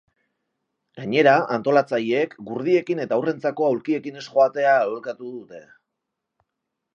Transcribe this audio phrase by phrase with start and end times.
[0.99, 5.63] Gainera, antolatzaileek gurdiekin eta haurrentzako aulkiekin ez joatea aholkatu dute.